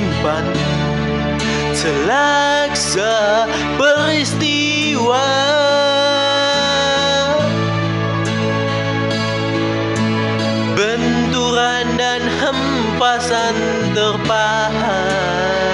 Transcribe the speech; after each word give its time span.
depan 0.00 0.44
Selaksa 1.74 3.46
peristiwa. 3.78 5.26
Benturan 10.74 11.86
dan 11.98 12.22
hempasan 12.40 13.54
terpahan 13.94 15.73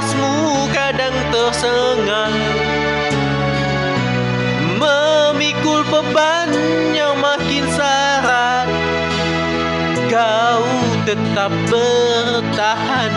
Meski 0.00 0.16
nafasmu 0.16 0.72
kadang 0.72 1.12
tersengal 1.28 2.32
Memikul 4.80 5.84
beban 5.92 6.48
yang 6.96 7.20
makin 7.20 7.64
sarat 7.76 8.68
Kau 10.08 10.64
tetap 11.04 11.52
bertahan. 11.68 13.12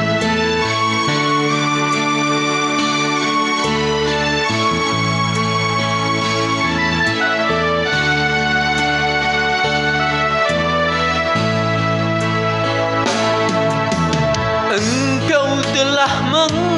Engkau 14.73 15.47
telah 15.73 16.13
hitam 16.33 16.72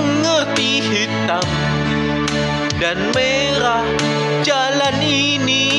dan 2.85 3.01
merah 3.17 3.81
jalan 4.45 5.01
ini. 5.01 5.73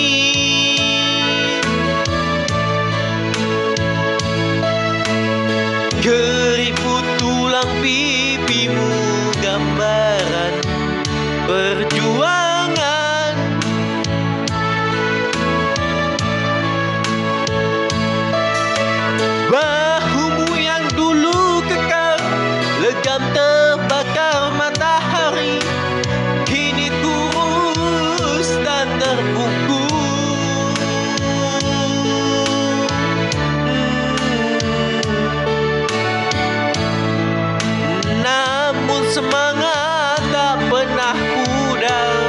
Keriput 6.02 7.06
tulang 7.22 7.70
pipimu 7.78 8.90
gambaran 9.38 10.54
perjuangan. 11.46 13.34
Bahumu 19.46 20.58
yang 20.58 20.82
dulu 20.90 21.62
kekar 21.70 22.18
Legam 22.82 23.22
terbakar 23.30 23.55
semangat 39.16 40.20
tak 40.28 40.60
pernah 40.68 41.16
pudar. 41.16 42.20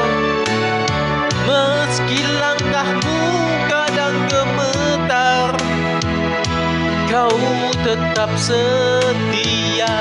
Meski 1.43 2.23
langkahmu 2.23 3.19
kadang 3.67 4.15
gemetar 4.31 5.51
kau 7.11 7.35
tetap 7.83 8.31
setia 8.39 9.99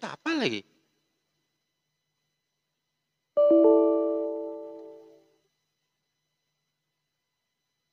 kenapa 0.00 0.30
lagi? 0.32 0.64